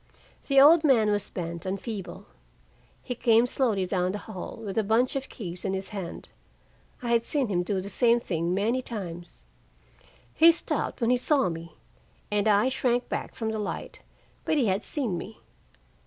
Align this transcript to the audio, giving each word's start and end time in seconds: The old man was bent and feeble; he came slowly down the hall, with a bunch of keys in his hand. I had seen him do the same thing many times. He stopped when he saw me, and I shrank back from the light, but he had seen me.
The 0.47 0.59
old 0.59 0.83
man 0.83 1.11
was 1.11 1.29
bent 1.29 1.63
and 1.63 1.79
feeble; 1.79 2.25
he 3.03 3.13
came 3.13 3.45
slowly 3.45 3.85
down 3.85 4.13
the 4.13 4.17
hall, 4.17 4.55
with 4.57 4.75
a 4.79 4.83
bunch 4.83 5.15
of 5.15 5.29
keys 5.29 5.63
in 5.63 5.75
his 5.75 5.89
hand. 5.89 6.27
I 7.03 7.09
had 7.09 7.23
seen 7.23 7.49
him 7.49 7.61
do 7.61 7.79
the 7.79 7.87
same 7.87 8.19
thing 8.19 8.51
many 8.51 8.81
times. 8.81 9.43
He 10.33 10.51
stopped 10.51 11.01
when 11.01 11.11
he 11.11 11.17
saw 11.17 11.49
me, 11.49 11.75
and 12.31 12.47
I 12.47 12.67
shrank 12.67 13.09
back 13.09 13.35
from 13.35 13.51
the 13.51 13.59
light, 13.59 13.99
but 14.43 14.57
he 14.57 14.65
had 14.65 14.83
seen 14.83 15.19
me. 15.19 15.37